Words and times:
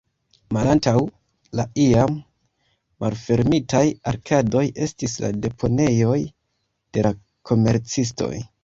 Malantaŭ 0.55 0.93
la 1.59 1.65
iam 1.83 2.15
malfermitaj 3.05 3.85
arkadoj 4.13 4.67
estis 4.89 5.23
la 5.27 5.33
deponejoj 5.47 6.19
de 6.25 7.11
la 7.11 7.17
komercistoj. 7.53 8.35